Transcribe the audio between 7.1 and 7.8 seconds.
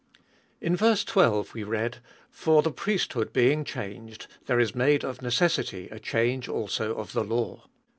the law.